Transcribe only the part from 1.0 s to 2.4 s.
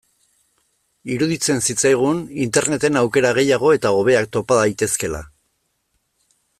Iruditzen zitzaigun